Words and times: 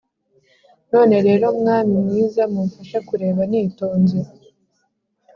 none 0.91 1.15
rero, 1.27 1.45
mwami 1.59 1.95
mwiza, 2.05 2.43
mumfashe 2.53 2.97
kureba 3.07 3.41
nitonze 3.49 4.19